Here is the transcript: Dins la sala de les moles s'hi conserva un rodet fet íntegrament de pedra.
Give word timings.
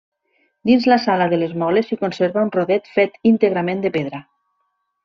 Dins 0.69 0.87
la 0.91 0.97
sala 1.03 1.27
de 1.35 1.39
les 1.41 1.53
moles 1.65 1.91
s'hi 1.91 1.99
conserva 2.01 2.47
un 2.47 2.51
rodet 2.59 2.91
fet 2.97 3.23
íntegrament 3.35 3.87
de 3.87 3.97
pedra. 4.01 4.27